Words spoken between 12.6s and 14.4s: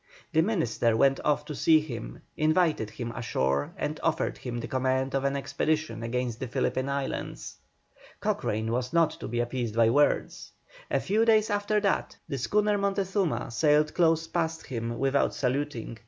Montezuma sailed close